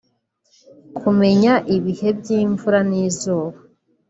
kumenya 0.97 1.53
ibihe 1.75 2.09
by’imvura 2.19 2.79
n’izuba 2.89 3.57